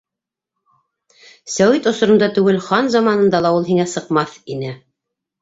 Сәүит 1.55 1.89
осоронда 1.91 2.31
түгел, 2.39 2.57
хан 2.69 2.91
заманында 2.95 3.43
ла 3.49 3.53
ул 3.59 3.69
һиңә 3.69 3.87
сыҡмаҫ 3.95 4.35
ине. 4.57 4.75